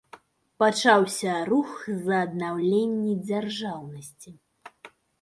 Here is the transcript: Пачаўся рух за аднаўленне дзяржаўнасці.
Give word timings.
Пачаўся 0.63 1.35
рух 1.51 1.69
за 2.07 2.15
аднаўленне 2.25 3.13
дзяржаўнасці. 3.29 4.39